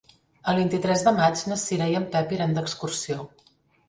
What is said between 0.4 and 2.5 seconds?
El vint-i-tres de maig na Cira i en Pep